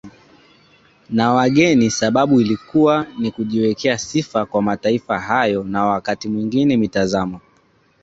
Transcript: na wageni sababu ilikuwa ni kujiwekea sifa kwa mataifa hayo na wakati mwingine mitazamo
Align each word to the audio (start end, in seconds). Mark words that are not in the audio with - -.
na 1.09 1.31
wageni 1.33 1.91
sababu 1.91 2.41
ilikuwa 2.41 3.07
ni 3.19 3.31
kujiwekea 3.31 3.97
sifa 3.97 4.45
kwa 4.45 4.61
mataifa 4.61 5.19
hayo 5.19 5.63
na 5.63 5.85
wakati 5.85 6.29
mwingine 6.29 6.77
mitazamo 6.77 7.39